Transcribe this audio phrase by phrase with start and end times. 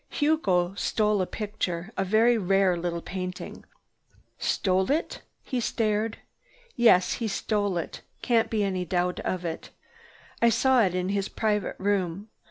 [0.09, 3.65] Hugo stole a picture, a very rare little painting."
[4.39, 6.17] "Stole it?" He stared.
[6.75, 7.13] "Yes.
[7.13, 8.01] He stole it.
[8.23, 9.69] Can't be any doubt of it.
[10.41, 12.29] I saw it in his private room.